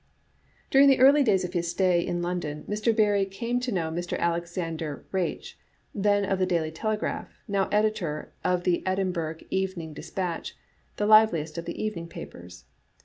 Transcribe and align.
During 0.71 0.89
the 0.89 0.97
earlier 0.99 1.23
days 1.23 1.43
of 1.45 1.53
his 1.53 1.69
stay 1.69 2.01
in 2.03 2.23
London, 2.23 2.65
Mr. 2.67 2.91
Barrie 2.95 3.23
came 3.27 3.59
to 3.59 3.71
know 3.71 3.91
Mr. 3.91 4.17
Alexander 4.17 5.05
Riach, 5.11 5.53
then 5.93 6.25
of 6.25 6.39
the 6.39 6.47
Daily 6.47 6.71
Telegraphy 6.71 7.31
now 7.47 7.67
editor 7.67 8.33
of 8.43 8.63
the 8.63 8.81
Edinburgh 8.87 9.41
Evening 9.51 9.93
Dispatchy 9.93 10.53
the 10.95 11.05
liveliest 11.05 11.59
of 11.59 11.69
evening 11.69 12.07
papers. 12.07 12.65